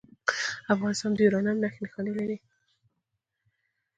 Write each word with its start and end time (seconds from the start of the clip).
افغانستان 0.73 1.11
د 1.13 1.17
یورانیم 1.25 1.57
نښې 1.63 1.79
نښانې 1.83 2.11
هم 2.13 2.17
لري. 2.19 2.37